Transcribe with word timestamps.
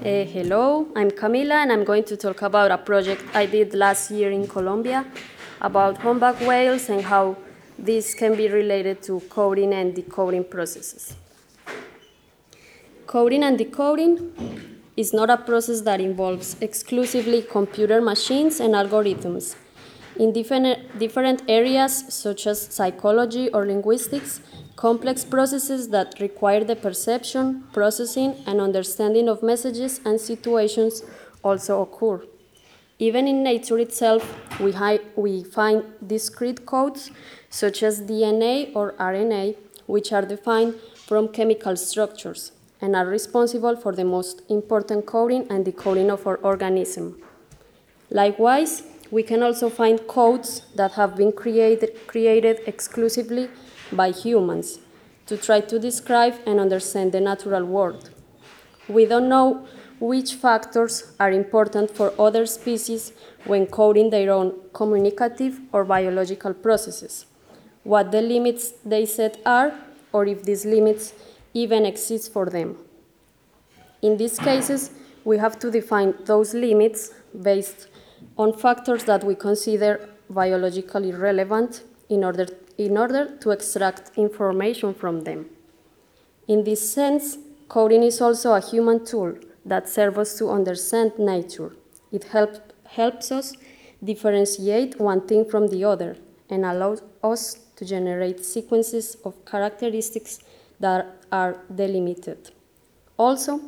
Uh, 0.00 0.24
hello, 0.24 0.86
I'm 0.94 1.10
Camila, 1.10 1.54
and 1.54 1.72
I'm 1.72 1.82
going 1.82 2.04
to 2.04 2.16
talk 2.16 2.42
about 2.42 2.70
a 2.70 2.78
project 2.78 3.20
I 3.34 3.46
did 3.46 3.74
last 3.74 4.12
year 4.12 4.30
in 4.30 4.46
Colombia 4.46 5.04
about 5.60 5.98
humpback 5.98 6.40
whales 6.40 6.88
and 6.88 7.02
how 7.02 7.36
this 7.76 8.14
can 8.14 8.36
be 8.36 8.46
related 8.46 9.02
to 9.02 9.18
coding 9.28 9.72
and 9.72 9.96
decoding 9.96 10.44
processes. 10.44 11.16
Coding 13.08 13.42
and 13.42 13.58
decoding 13.58 14.32
is 14.96 15.12
not 15.12 15.30
a 15.30 15.36
process 15.36 15.80
that 15.80 16.00
involves 16.00 16.54
exclusively 16.60 17.42
computer 17.42 18.00
machines 18.00 18.60
and 18.60 18.74
algorithms. 18.74 19.56
In 20.14 20.32
different, 20.32 20.96
different 21.00 21.42
areas, 21.48 22.04
such 22.14 22.46
as 22.46 22.60
psychology 22.72 23.48
or 23.48 23.66
linguistics, 23.66 24.42
complex 24.78 25.24
processes 25.24 25.88
that 25.88 26.14
require 26.20 26.62
the 26.62 26.76
perception, 26.76 27.64
processing, 27.72 28.36
and 28.46 28.60
understanding 28.60 29.28
of 29.28 29.42
messages 29.42 30.00
and 30.04 30.20
situations 30.20 31.02
also 31.42 31.82
occur. 31.82 32.24
Even 33.00 33.26
in 33.26 33.42
nature 33.42 33.80
itself, 33.80 34.22
we, 34.60 34.72
we 35.16 35.42
find 35.42 35.82
discrete 36.06 36.64
codes 36.64 37.10
such 37.50 37.82
as 37.82 38.02
DNA 38.02 38.70
or 38.72 38.92
RNA, 39.00 39.56
which 39.86 40.12
are 40.12 40.22
defined 40.22 40.76
from 40.94 41.26
chemical 41.26 41.74
structures 41.74 42.52
and 42.80 42.94
are 42.94 43.06
responsible 43.06 43.74
for 43.74 43.92
the 43.92 44.04
most 44.04 44.42
important 44.48 45.06
coding 45.06 45.44
and 45.50 45.64
decoding 45.64 46.08
of 46.08 46.24
our 46.24 46.36
organism. 46.36 47.20
Likewise, 48.10 48.84
we 49.10 49.24
can 49.24 49.42
also 49.42 49.70
find 49.70 50.06
codes 50.06 50.62
that 50.76 50.92
have 50.92 51.16
been 51.16 51.32
created, 51.32 52.06
created 52.06 52.60
exclusively 52.66 53.48
by 53.92 54.10
humans 54.10 54.78
to 55.26 55.36
try 55.36 55.60
to 55.60 55.78
describe 55.78 56.34
and 56.46 56.58
understand 56.58 57.12
the 57.12 57.20
natural 57.20 57.64
world. 57.64 58.10
We 58.88 59.04
don't 59.04 59.28
know 59.28 59.66
which 60.00 60.34
factors 60.34 61.12
are 61.18 61.30
important 61.30 61.90
for 61.90 62.12
other 62.18 62.46
species 62.46 63.12
when 63.44 63.66
coding 63.66 64.10
their 64.10 64.32
own 64.32 64.54
communicative 64.72 65.60
or 65.72 65.84
biological 65.84 66.54
processes, 66.54 67.26
what 67.82 68.12
the 68.12 68.22
limits 68.22 68.72
they 68.84 69.04
set 69.06 69.40
are, 69.44 69.72
or 70.12 70.26
if 70.26 70.44
these 70.44 70.64
limits 70.64 71.12
even 71.52 71.84
exist 71.84 72.32
for 72.32 72.46
them. 72.46 72.76
In 74.00 74.16
these 74.16 74.38
cases, 74.38 74.90
we 75.24 75.38
have 75.38 75.58
to 75.58 75.70
define 75.70 76.14
those 76.24 76.54
limits 76.54 77.12
based 77.42 77.88
on 78.36 78.52
factors 78.52 79.04
that 79.04 79.24
we 79.24 79.34
consider 79.34 80.08
biologically 80.30 81.12
relevant 81.12 81.82
in 82.08 82.24
order, 82.24 82.46
in 82.78 82.96
order 82.96 83.36
to 83.40 83.50
extract 83.50 84.16
information 84.16 84.94
from 84.94 85.22
them. 85.22 85.46
In 86.46 86.64
this 86.64 86.90
sense, 86.90 87.36
coding 87.68 88.04
is 88.04 88.20
also 88.20 88.54
a 88.54 88.60
human 88.60 89.04
tool 89.04 89.34
that 89.66 89.88
serves 89.88 90.18
us 90.18 90.38
to 90.38 90.48
understand 90.48 91.18
nature. 91.18 91.74
It 92.12 92.24
help, 92.24 92.72
helps 92.84 93.30
us 93.32 93.52
differentiate 94.02 94.98
one 94.98 95.26
thing 95.26 95.44
from 95.44 95.68
the 95.68 95.84
other 95.84 96.16
and 96.48 96.64
allows 96.64 97.02
us 97.22 97.58
to 97.76 97.84
generate 97.84 98.44
sequences 98.44 99.16
of 99.24 99.44
characteristics 99.44 100.38
that 100.80 101.24
are 101.30 101.60
delimited. 101.74 102.52
Also, 103.18 103.60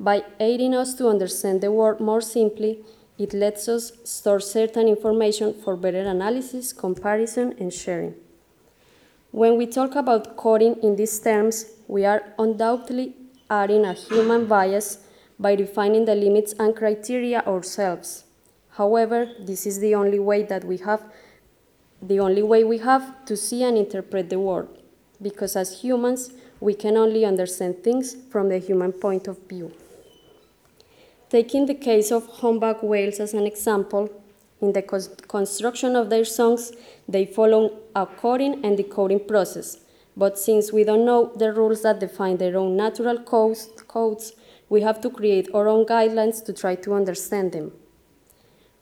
by 0.00 0.24
aiding 0.38 0.74
us 0.74 0.94
to 0.94 1.08
understand 1.08 1.60
the 1.60 1.72
world 1.72 2.00
more 2.00 2.20
simply, 2.20 2.84
it 3.18 3.32
lets 3.32 3.68
us 3.68 3.92
store 4.04 4.40
certain 4.40 4.86
information 4.86 5.54
for 5.54 5.76
better 5.76 6.02
analysis, 6.02 6.72
comparison, 6.72 7.54
and 7.58 7.72
sharing. 7.72 8.14
When 9.30 9.58
we 9.58 9.66
talk 9.66 9.94
about 9.94 10.38
coding 10.38 10.76
in 10.82 10.96
these 10.96 11.20
terms, 11.20 11.66
we 11.86 12.06
are 12.06 12.32
undoubtedly 12.38 13.14
adding 13.50 13.84
a 13.84 13.92
human 13.92 14.46
bias 14.46 14.98
by 15.38 15.54
defining 15.54 16.06
the 16.06 16.14
limits 16.14 16.54
and 16.58 16.74
criteria 16.74 17.42
ourselves. 17.46 18.24
However, 18.70 19.28
this 19.38 19.66
is 19.66 19.80
the 19.80 19.94
only 19.94 20.18
way 20.18 20.44
that 20.44 20.64
we 20.64 20.78
have 20.78 21.02
the 22.00 22.20
only 22.20 22.42
way 22.42 22.62
we 22.62 22.78
have 22.78 23.24
to 23.26 23.36
see 23.36 23.64
and 23.64 23.76
interpret 23.76 24.30
the 24.30 24.38
world, 24.38 24.68
because 25.20 25.56
as 25.56 25.82
humans, 25.82 26.30
we 26.60 26.72
can 26.72 26.96
only 26.96 27.24
understand 27.24 27.82
things 27.82 28.16
from 28.30 28.48
the 28.48 28.58
human 28.58 28.92
point 28.92 29.26
of 29.26 29.36
view. 29.48 29.72
Taking 31.28 31.66
the 31.66 31.74
case 31.74 32.12
of 32.12 32.26
humpback 32.26 32.82
whales 32.82 33.18
as 33.18 33.34
an 33.34 33.46
example, 33.46 34.08
in 34.60 34.72
the 34.72 34.82
construction 34.82 35.94
of 35.96 36.10
their 36.10 36.24
songs, 36.24 36.72
they 37.08 37.24
follow 37.24 37.78
a 37.94 38.06
coding 38.06 38.64
and 38.64 38.76
decoding 38.76 39.20
process. 39.20 39.78
But 40.16 40.38
since 40.38 40.72
we 40.72 40.82
don't 40.82 41.04
know 41.04 41.32
the 41.36 41.52
rules 41.52 41.82
that 41.82 42.00
define 42.00 42.38
their 42.38 42.56
own 42.56 42.76
natural 42.76 43.18
codes, 43.22 43.70
codes, 43.86 44.32
we 44.68 44.80
have 44.80 45.00
to 45.02 45.10
create 45.10 45.48
our 45.54 45.68
own 45.68 45.86
guidelines 45.86 46.44
to 46.44 46.52
try 46.52 46.74
to 46.74 46.94
understand 46.94 47.52
them. 47.52 47.72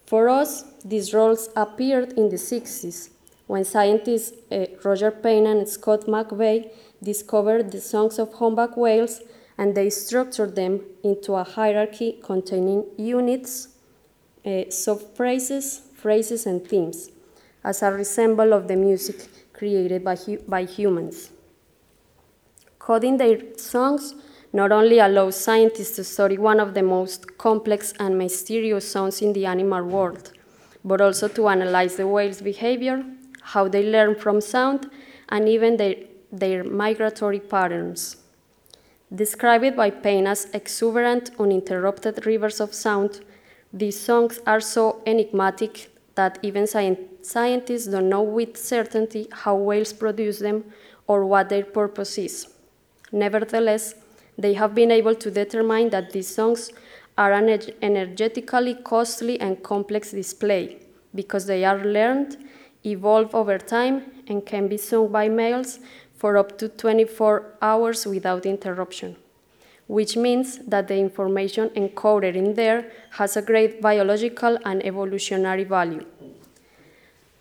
For 0.07 0.29
us, 0.29 0.65
these 0.85 1.13
rules 1.13 1.51
appeared 1.55 2.13
in 2.15 2.31
the 2.31 2.37
60s 2.37 3.11
when 3.47 3.65
scientists 3.65 4.33
uh, 4.51 4.67
Roger 4.85 5.11
Payne 5.11 5.47
and 5.47 5.69
Scott 5.69 6.07
McVay 6.07 6.71
discovered 7.03 7.71
the 7.71 7.81
songs 7.81 8.19
of 8.19 8.35
humpback 8.35 8.77
whales 8.77 9.21
and 9.59 9.75
they 9.75 9.91
structured 9.91 10.55
them 10.57 10.81
into 11.03 11.35
a 11.35 11.45
hierarchy 11.45 12.19
containing 12.23 12.85
units, 12.97 13.69
uh, 14.47 14.71
sub-phrases, 14.71 15.83
phrases, 15.95 16.47
and 16.47 16.67
themes, 16.67 17.11
as 17.65 17.83
a 17.83 17.91
resemble 17.91 18.53
of 18.53 18.69
the 18.69 18.77
music 18.77 19.29
created 19.53 20.05
by, 20.05 20.15
hu 20.15 20.39
by 20.47 20.65
humans. 20.65 21.31
Coding 22.79 23.17
their 23.17 23.41
songs 23.57 24.15
not 24.53 24.71
only 24.71 25.01
allows 25.01 25.37
scientists 25.37 25.97
to 25.97 26.05
study 26.05 26.39
one 26.39 26.61
of 26.61 26.75
the 26.75 26.83
most 26.83 27.37
complex 27.37 27.93
and 27.99 28.17
mysterious 28.17 28.91
sounds 28.91 29.21
in 29.21 29.33
the 29.33 29.45
animal 29.45 29.85
world, 29.85 30.33
but 30.85 31.01
also 31.01 31.27
to 31.27 31.49
analyze 31.49 31.97
the 31.97 32.07
whale's 32.07 32.41
behavior, 32.41 33.05
how 33.43 33.67
they 33.67 33.83
learn 33.83 34.15
from 34.15 34.41
sound, 34.41 34.89
and 35.31 35.49
even 35.49 35.77
their, 35.77 35.97
their 36.31 36.63
migratory 36.63 37.41
patterns. 37.41 38.17
Described 39.13 39.77
by 39.77 39.91
Payne 39.91 40.27
as 40.27 40.47
exuberant, 40.53 41.31
uninterrupted 41.39 42.25
rivers 42.25 42.61
of 42.61 42.73
sound, 42.73 43.21
these 43.73 43.99
songs 43.99 44.41
are 44.47 44.61
so 44.61 45.03
enigmatic 45.07 45.91
that 46.15 46.39
even 46.43 46.65
sci 46.65 46.97
scientists 47.23 47.87
don't 47.87 48.09
know 48.09 48.23
with 48.23 48.57
certainty 48.57 49.29
how 49.33 49.55
whales 49.55 49.93
produce 49.93 50.39
them 50.39 50.65
or 51.07 51.25
what 51.25 51.49
their 51.49 51.65
purpose 51.65 52.19
is. 52.19 52.49
Nevertheless, 53.13 53.95
they 54.39 54.55
have 54.55 54.75
been 54.75 54.91
able 54.91 55.15
to 55.15 55.31
determine 55.31 55.91
that 55.91 56.11
these 56.11 56.35
songs 56.35 56.71
are 57.17 57.33
an 57.33 57.49
energetically 57.83 58.75
costly 58.75 59.41
and 59.41 59.63
complex 59.63 60.11
display 60.11 60.79
because 61.15 61.47
they 61.47 61.65
are 61.65 61.83
learned, 61.85 62.37
evolve 62.85 63.35
over 63.35 63.59
time, 63.59 64.03
and 64.29 64.45
can 64.45 64.69
be 64.69 64.77
sung 64.77 65.09
by 65.09 65.29
males 65.29 65.81
for 66.15 66.37
up 66.37 66.59
to 66.59 66.69
24 66.69 67.55
hours 67.63 68.07
without 68.07 68.45
interruption, 68.45 69.17
which 69.87 70.17
means 70.17 70.59
that 70.67 70.89
the 70.89 70.97
information 70.97 71.69
encoded 71.71 72.35
in 72.35 72.55
there 72.55 72.91
has 73.11 73.37
a 73.37 73.43
great 73.43 73.81
biological 73.81 74.59
and 74.65 74.85
evolutionary 74.85 75.65
value. 75.65 76.05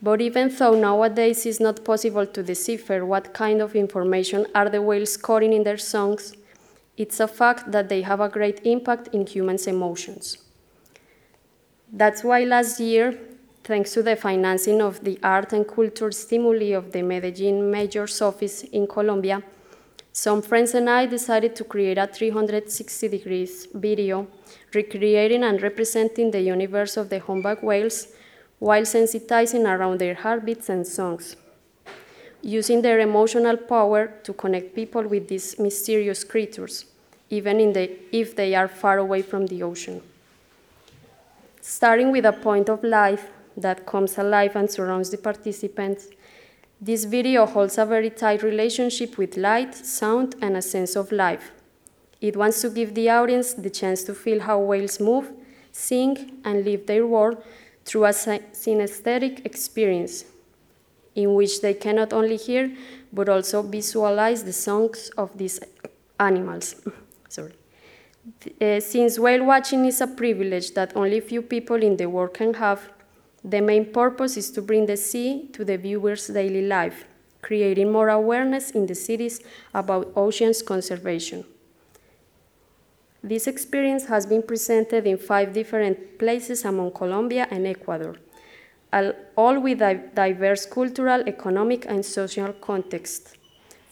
But 0.02 0.22
even 0.22 0.50
though 0.56 0.80
nowadays 0.80 1.46
it's 1.46 1.60
not 1.60 1.84
possible 1.84 2.28
to 2.28 2.44
decipher 2.44 3.06
what 3.06 3.34
kind 3.34 3.62
of 3.62 3.76
information 3.76 4.46
are 4.54 4.70
the 4.70 4.82
whales 4.82 5.18
coding 5.18 5.54
in 5.54 5.64
their 5.64 5.78
songs, 5.78 6.36
it's 6.98 7.20
a 7.20 7.28
fact 7.28 7.72
that 7.72 7.90
they 7.90 8.04
have 8.04 8.22
a 8.22 8.30
great 8.30 8.62
impact 8.66 9.10
in 9.14 9.26
humans' 9.26 9.68
emotions. 9.68 10.38
That's 11.92 12.24
why 12.24 12.44
last 12.44 12.80
year 12.80 13.18
thanks 13.64 13.94
to 13.94 14.04
the 14.04 14.16
financing 14.16 14.80
of 14.80 15.04
the 15.04 15.18
art 15.24 15.52
and 15.52 15.68
culture 15.68 16.12
stimuli 16.12 16.74
of 16.74 16.92
the 16.92 17.02
Medellin 17.02 17.72
Mayor's 17.72 18.22
Office 18.22 18.62
in 18.64 18.86
Colombia, 18.86 19.42
some 20.18 20.42
friends 20.42 20.74
and 20.74 20.90
I 20.90 21.08
decided 21.08 21.58
to 21.58 21.66
create 21.66 21.98
a 21.98 22.08
360 22.08 23.10
degrees 23.10 23.68
video 23.74 24.28
recreating 24.74 25.44
and 25.44 25.62
representing 25.62 26.32
the 26.32 26.40
universe 26.40 26.96
of 26.96 27.10
the 27.10 27.20
humpback 27.20 27.62
whales 27.62 28.08
while 28.60 28.84
sensitizing 28.84 29.66
around 29.68 30.00
their 30.00 30.14
heartbeats 30.14 30.70
and 30.70 30.88
songs, 30.88 31.36
using 32.42 32.82
their 32.82 33.02
emotional 33.02 33.58
power 33.58 34.14
to 34.24 34.32
connect 34.32 34.74
people 34.74 35.04
with 35.04 35.28
these 35.28 35.60
mysterious 35.60 36.24
creatures, 36.24 36.86
even 37.30 37.74
the, 37.74 37.92
if 38.14 38.38
they 38.38 38.56
are 38.56 38.70
far 38.70 39.00
away 39.00 39.22
from 39.22 39.48
the 39.48 39.62
ocean. 39.62 40.02
Starting 41.60 42.14
with 42.14 42.26
a 42.26 42.32
point 42.32 42.70
of 42.70 42.82
life, 42.86 43.30
that 43.58 43.86
comes 43.86 44.18
alive 44.18 44.56
and 44.56 44.70
surrounds 44.70 45.10
the 45.10 45.18
participants. 45.18 46.08
This 46.86 47.06
video 47.06 47.48
holds 47.48 47.80
a 47.80 47.86
very 47.86 48.12
tight 48.12 48.44
relationship 48.44 49.18
with 49.18 49.38
light, 49.38 49.74
sound, 49.74 50.36
and 50.40 50.56
a 50.56 50.62
sense 50.62 50.96
of 50.96 51.12
life. 51.12 51.52
It 52.22 52.38
wants 52.38 52.62
to 52.62 52.70
give 52.70 52.94
the 52.94 53.10
audience 53.10 53.56
the 53.56 53.72
chance 53.72 54.04
to 54.04 54.14
feel 54.14 54.42
how 54.42 54.60
whales 54.60 55.00
move, 55.00 55.32
sing, 55.72 56.40
and 56.46 56.64
live 56.64 56.86
their 56.86 57.08
world 57.08 57.44
through 57.86 58.06
a 58.06 58.10
synesthetic 58.10 59.44
experience 59.48 60.26
in 61.16 61.34
which 61.34 61.62
they 61.62 61.74
can 61.74 61.96
not 61.96 62.14
only 62.14 62.38
hear 62.38 62.72
but 63.12 63.30
also 63.30 63.64
visualize 63.64 64.44
the 64.44 64.54
songs 64.54 65.10
of 65.18 65.36
these 65.40 65.60
animals. 66.20 66.76
Sorry. 67.30 67.54
Uh, 68.62 68.80
since 68.80 69.18
whale 69.18 69.44
watching 69.44 69.86
is 69.86 70.02
a 70.02 70.08
privilege 70.08 70.76
that 70.76 70.96
only 70.96 71.20
few 71.20 71.42
people 71.42 71.82
in 71.82 71.98
the 71.98 72.08
world 72.08 72.36
can 72.36 72.54
have, 72.54 72.92
the 73.48 73.62
main 73.62 73.86
purpose 73.94 74.38
is 74.38 74.50
to 74.50 74.62
bring 74.62 74.88
the 74.88 74.98
sea 74.98 75.48
to 75.54 75.64
the 75.64 75.78
viewer's 75.78 76.28
daily 76.28 76.66
life, 76.66 77.06
creating 77.44 77.92
more 77.92 78.10
awareness 78.10 78.72
in 78.72 78.88
the 78.88 78.96
cities 78.96 79.40
about 79.72 80.12
oceans 80.16 80.64
conservation. 80.64 81.46
This 83.22 83.46
experience 83.46 84.06
has 84.06 84.26
been 84.26 84.42
presented 84.42 85.06
in 85.06 85.18
five 85.18 85.54
different 85.54 86.18
places 86.18 86.66
among 86.66 86.92
Colombia 86.92 87.48
and 87.52 87.68
Ecuador, 87.68 88.16
all 89.36 89.60
with 89.60 89.80
diverse 90.16 90.66
cultural, 90.66 91.22
economic, 91.28 91.86
and 91.86 92.04
social 92.04 92.52
context, 92.54 93.38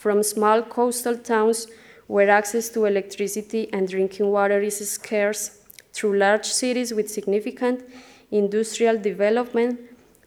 From 0.03 0.21
small 0.21 0.63
coastal 0.63 1.15
towns 1.15 1.67
where 2.07 2.29
access 2.29 2.67
to 2.69 2.83
electricity 2.83 3.71
and 3.71 3.87
drinking 3.87 4.27
water 4.27 4.59
is 4.59 4.77
scarce, 4.89 5.59
through 5.93 6.17
large 6.17 6.45
cities 6.45 6.93
with 6.93 7.09
significant 7.09 7.85
industrial 8.33 8.97
development 8.97 9.79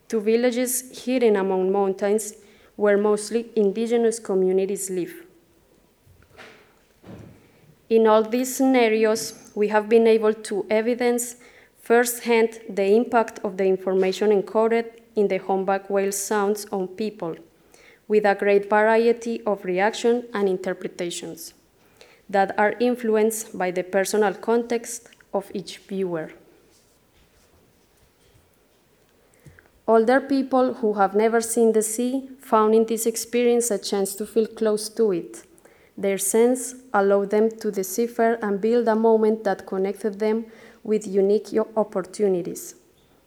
to 0.09 0.21
villages 0.21 1.05
hidden 1.05 1.37
among 1.37 1.73
mountains 1.73 2.35
where 2.77 2.97
mostly 2.97 3.51
indigenous 3.57 4.19
communities 4.19 4.89
live. 4.91 5.25
In 7.89 8.07
all 8.07 8.23
these 8.23 8.55
scenarios, 8.55 9.51
we 9.55 9.69
have 9.69 9.89
been 9.89 10.07
able 10.07 10.35
to 10.35 10.67
evidence 10.71 11.37
firsthand 11.81 12.61
the 12.69 12.85
impact 12.85 13.39
of 13.45 13.57
the 13.57 13.65
information 13.65 14.31
encoded 14.31 14.87
in 15.15 15.29
the 15.29 15.39
humpback 15.39 15.89
whale 15.89 16.13
sounds 16.13 16.67
on 16.73 16.89
people, 16.89 17.37
with 18.09 18.25
a 18.25 18.35
great 18.35 18.69
variety 18.69 19.41
of 19.45 19.65
reaction 19.65 20.27
and 20.35 20.49
interpretations 20.49 21.55
that 22.29 22.59
are 22.59 22.75
influenced 22.81 23.57
by 23.57 23.71
the 23.71 23.85
personal 23.85 24.35
context 24.35 25.09
of 25.33 25.51
each 25.55 25.79
viewer. 25.79 26.33
Older 29.89 30.21
people 30.21 30.75
who 30.75 30.95
have 30.95 31.15
never 31.15 31.41
seen 31.41 31.71
the 31.71 31.83
sea 31.83 32.29
found 32.41 32.75
in 32.75 32.87
this 32.87 33.07
experience 33.07 33.71
a 33.71 33.79
chance 33.79 34.17
to 34.17 34.27
feel 34.27 34.49
close 34.49 34.89
to 34.89 35.13
it. 35.13 35.45
Their 35.97 36.19
sense 36.19 36.75
allowed 36.93 37.31
them 37.31 37.51
to 37.61 37.71
decipher 37.71 38.37
and 38.43 38.61
build 38.61 38.89
a 38.89 38.97
moment 38.97 39.45
that 39.45 39.65
connected 39.65 40.19
them 40.19 40.47
with 40.83 41.07
unique 41.07 41.55
opportunities. 41.77 42.75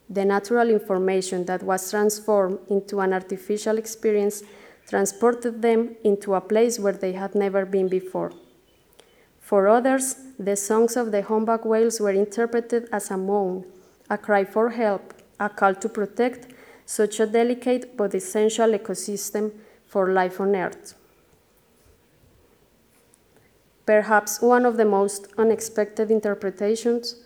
The 0.09 0.25
natural 0.25 0.69
information 0.69 1.45
that 1.45 1.63
was 1.63 1.89
transformed 1.89 2.59
into 2.69 2.99
an 2.99 3.13
artificial 3.13 3.77
experience 3.77 4.43
transported 4.85 5.61
them 5.61 5.95
into 6.03 6.33
a 6.33 6.41
place 6.41 6.77
where 6.77 6.93
they 6.93 7.13
had 7.13 7.35
never 7.35 7.65
been 7.65 7.87
before. 7.87 8.33
For 9.39 9.69
others, 9.69 10.15
the 10.37 10.57
songs 10.57 10.97
of 10.97 11.13
the 11.13 11.21
humpback 11.21 11.63
whales 11.63 12.01
were 12.01 12.11
interpreted 12.11 12.89
as 12.91 13.11
a 13.11 13.17
moan, 13.17 13.65
a 14.09 14.17
cry 14.17 14.43
for 14.43 14.71
help, 14.71 15.13
a 15.39 15.49
call 15.49 15.75
to 15.75 15.89
protect 15.89 16.47
such 16.85 17.19
a 17.19 17.25
delicate 17.25 17.95
but 17.95 18.13
essential 18.13 18.69
ecosystem 18.71 19.51
for 19.85 20.11
life 20.11 20.39
on 20.41 20.55
Earth. 20.55 20.95
Perhaps 23.85 24.41
one 24.41 24.65
of 24.65 24.77
the 24.77 24.85
most 24.85 25.27
unexpected 25.37 26.11
interpretations 26.11 27.23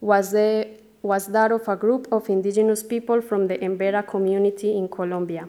was, 0.00 0.32
the, 0.32 0.68
was 1.02 1.26
that 1.26 1.52
of 1.52 1.68
a 1.68 1.76
group 1.76 2.08
of 2.10 2.28
indigenous 2.28 2.82
people 2.82 3.20
from 3.20 3.48
the 3.48 3.58
Embera 3.58 4.06
community 4.06 4.76
in 4.76 4.88
Colombia, 4.88 5.48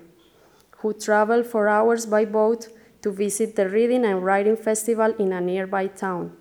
who 0.78 0.94
traveled 0.94 1.46
for 1.46 1.68
hours 1.68 2.06
by 2.06 2.26
boat 2.26 2.68
to 3.02 3.12
visit 3.12 3.56
the 3.56 3.70
Reading 3.70 4.06
and 4.06 4.26
Writing 4.26 4.58
Festival 4.58 5.14
in 5.20 5.32
a 5.32 5.40
nearby 5.40 5.88
town, 5.88 6.36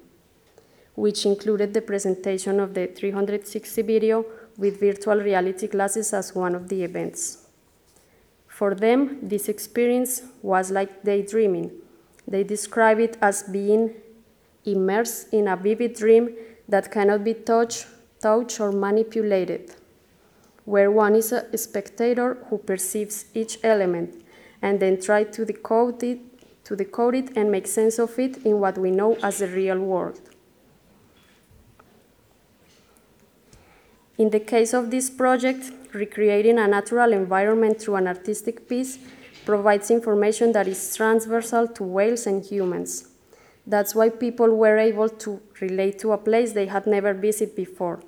which 0.95 1.25
included 1.27 1.75
the 1.75 1.83
presentation 1.83 2.59
of 2.59 2.75
the 2.75 2.87
360 2.87 3.83
video 3.83 4.25
with 4.59 4.81
virtual 4.81 5.17
reality 5.17 5.67
glasses 5.67 6.13
as 6.13 6.35
one 6.35 6.55
of 6.55 6.69
the 6.69 6.83
events. 6.83 7.47
For 8.49 8.75
them, 8.75 9.19
this 9.23 9.49
experience 9.49 10.23
was 10.43 10.71
like 10.71 11.03
daydreaming. 11.05 11.73
They 12.27 12.43
describe 12.43 12.99
it 12.99 13.19
as 13.21 13.43
being 13.43 13.95
immersed 14.65 15.33
in 15.33 15.49
a 15.49 15.57
vivid 15.57 15.95
dream 15.95 16.35
that 16.69 16.91
cannot 16.91 17.23
be 17.23 17.35
touched, 17.35 17.87
touched 18.21 18.59
or 18.61 18.73
manipulated, 18.73 19.75
where 20.65 20.91
one 20.91 21.15
is 21.15 21.33
a 21.33 21.57
spectator 21.57 22.39
who 22.49 22.59
perceives 22.59 23.27
each 23.35 23.59
element 23.63 24.25
and 24.63 24.81
then 24.81 25.01
tries 25.01 25.37
to 25.37 25.45
decode 25.45 26.03
it, 26.03 26.19
to 26.65 26.75
decode 26.75 27.15
it 27.15 27.37
and 27.37 27.51
make 27.51 27.67
sense 27.67 27.99
of 27.99 28.19
it 28.19 28.39
in 28.39 28.59
what 28.59 28.79
we 28.79 28.91
know 28.91 29.17
as 29.23 29.39
the 29.39 29.47
real 29.49 29.79
world. 29.79 30.26
In 34.19 34.31
the 34.31 34.41
case 34.41 34.73
of 34.73 34.91
this 34.91 35.11
project, 35.11 35.71
recreating 35.93 36.59
a 36.59 36.67
natural 36.67 37.13
environment 37.13 37.79
through 37.79 37.97
an 37.97 38.07
artistic 38.07 38.67
piece 38.67 38.99
provides 39.45 39.91
information 39.91 40.53
that 40.53 40.67
is 40.67 40.97
transversal 40.97 41.69
to 41.69 41.85
whales 41.85 42.27
and 42.27 42.43
humans. 42.43 43.09
That's 43.67 43.95
why 43.95 44.09
people 44.09 44.57
were 44.57 44.79
able 44.79 45.11
to 45.11 45.43
relate 45.61 45.99
to 45.99 46.13
a 46.13 46.19
place 46.19 46.53
they 46.53 46.65
had 46.65 46.87
never 46.87 47.13
visited 47.13 47.55
before. 47.55 48.03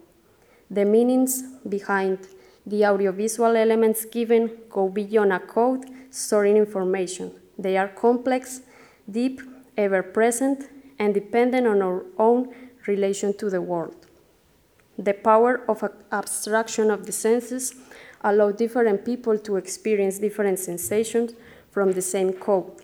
The 0.71 0.87
meanings 0.87 1.43
behind 1.69 2.27
the 2.65 2.87
audiovisual 2.87 3.55
elements 3.55 4.07
given 4.07 4.51
go 4.71 4.89
beyond 4.89 5.35
a 5.35 5.41
code 5.41 5.85
storing 6.11 6.57
information. 6.57 7.33
They 7.59 7.77
are 7.77 7.89
complex, 7.89 8.63
deep, 9.11 9.43
ever 9.77 10.03
present, 10.03 10.71
and 10.99 11.13
dependent 11.13 11.67
on 11.67 11.83
our 11.83 12.07
own 12.17 12.55
relation 12.87 13.37
to 13.37 13.51
the 13.51 13.61
world. 13.61 14.08
The 14.99 15.15
power 15.15 15.63
of 15.69 15.89
abstraction 16.11 16.91
of 16.91 17.07
the 17.07 17.13
senses 17.13 17.73
allow 18.21 18.51
different 18.51 19.05
people 19.05 19.39
to 19.39 19.55
experience 19.55 20.19
different 20.19 20.59
sensations 20.59 21.35
from 21.71 21.93
the 21.93 22.03
same 22.03 22.33
code, 22.33 22.83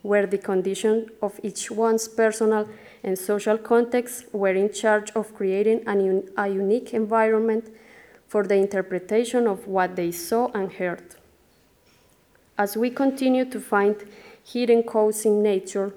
where 0.00 0.26
the 0.26 0.38
condition 0.38 1.10
of 1.20 1.38
each 1.42 1.70
one's 1.70 2.08
personal 2.08 2.66
and 3.02 3.18
social 3.18 3.58
context 3.58 4.24
were 4.32 4.54
in 4.54 4.72
charge 4.72 5.10
of 5.14 5.34
creating 5.34 5.86
un 5.86 6.24
a 6.38 6.48
unique 6.48 6.94
environment 6.94 7.68
for 8.26 8.46
the 8.46 8.54
interpretation 8.54 9.46
of 9.46 9.66
what 9.66 9.96
they 9.96 10.10
saw 10.10 10.50
and 10.54 10.72
heard. 10.72 11.16
As 12.56 12.74
we 12.74 12.88
continue 12.88 13.44
to 13.44 13.60
find 13.60 13.96
hidden 14.42 14.82
codes 14.82 15.26
in 15.26 15.42
nature, 15.42 15.92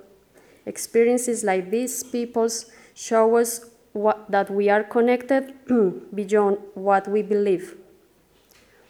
experiences 0.66 1.46
like 1.46 1.72
these 1.72 2.04
people's 2.04 2.66
show 2.94 3.38
us 3.38 3.77
what, 3.98 4.30
that 4.30 4.50
we 4.50 4.70
are 4.70 4.84
connected 4.84 5.54
beyond 6.16 6.58
what 6.74 7.08
we 7.08 7.22
believe. 7.22 7.76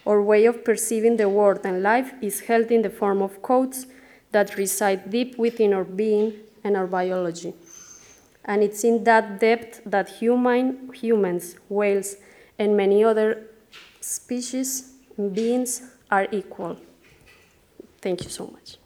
Our 0.06 0.22
way 0.22 0.46
of 0.46 0.64
perceiving 0.64 1.18
the 1.18 1.30
world 1.30 1.62
and 1.64 1.82
life 1.82 2.14
is 2.22 2.42
held 2.42 2.72
in 2.72 2.82
the 2.82 2.90
form 2.90 3.22
of 3.22 3.42
codes 3.42 3.88
that 4.32 4.58
reside 4.58 5.10
deep 5.10 5.38
within 5.38 5.74
our 5.74 5.84
being 5.84 6.34
and 6.64 6.76
our 6.78 6.88
biology. 6.88 7.54
And 8.46 8.64
it's 8.64 8.84
in 8.84 9.04
that 9.04 9.40
depth 9.40 9.82
that 9.86 10.08
human, 10.10 10.92
humans, 10.94 11.56
whales, 11.70 12.16
and 12.58 12.78
many 12.78 13.04
other 13.04 13.48
species 14.00 14.94
beings 15.34 15.82
are 16.10 16.28
equal. 16.32 16.78
Thank 18.02 18.24
you 18.24 18.30
so 18.30 18.48
much. 18.48 18.78